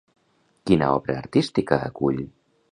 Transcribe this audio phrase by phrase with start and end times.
[0.69, 2.21] Quina obra artística acull?